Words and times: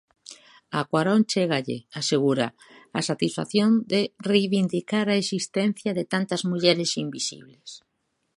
A 0.79 0.79
Cuarón 0.91 1.21
chégalle, 1.31 1.77
asegura, 2.01 2.47
a 2.99 3.01
satisfacción 3.09 3.69
de 3.91 4.01
reivindicar 4.29 5.05
a 5.09 5.19
existencia 5.23 5.91
de 5.97 6.03
tantas 6.13 6.41
mulleres 6.51 6.91
invisibles. 7.05 7.69